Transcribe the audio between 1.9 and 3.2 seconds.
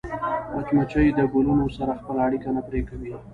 خپله اړیکه نه پرې کوي